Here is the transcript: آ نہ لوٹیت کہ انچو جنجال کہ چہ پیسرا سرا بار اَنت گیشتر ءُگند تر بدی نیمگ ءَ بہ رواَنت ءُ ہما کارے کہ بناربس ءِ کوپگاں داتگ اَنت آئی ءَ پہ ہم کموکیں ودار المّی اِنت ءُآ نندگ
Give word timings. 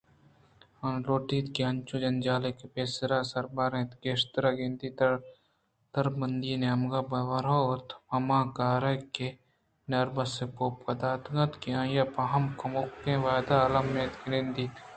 آ 0.83 0.85
نہ 0.93 0.99
لوٹیت 1.05 1.45
کہ 1.55 1.61
انچو 1.69 1.95
جنجال 2.03 2.43
کہ 2.45 2.51
چہ 2.59 2.65
پیسرا 2.73 3.19
سرا 3.31 3.49
بار 3.55 3.71
اَنت 3.77 3.91
گیشتر 4.03 4.43
ءُگند 4.49 4.79
تر 5.93 6.05
بدی 6.17 6.51
نیمگ 6.61 6.93
ءَ 6.99 7.09
بہ 7.09 7.19
رواَنت 7.45 7.89
ءُ 7.95 7.99
ہما 8.13 8.39
کارے 8.57 8.93
کہ 9.15 9.27
بناربس 9.85 10.33
ءِ 10.43 10.53
کوپگاں 10.57 10.99
داتگ 11.01 11.35
اَنت 11.41 11.53
آئی 11.79 11.97
ءَ 12.03 12.13
پہ 12.13 12.21
ہم 12.31 12.43
کموکیں 12.59 13.19
ودار 13.23 13.69
المّی 13.77 14.01
اِنت 14.05 14.15
ءُآ 14.23 14.29
نندگ 14.31 14.71